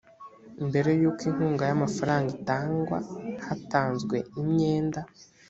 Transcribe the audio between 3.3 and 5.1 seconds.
hatanzwe imyenda